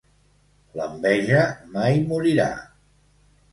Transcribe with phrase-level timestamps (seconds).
[0.79, 1.45] L'enveja
[1.77, 2.51] mai morirà.